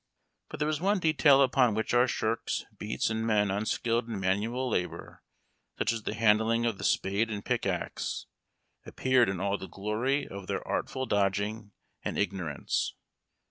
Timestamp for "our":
1.93-2.07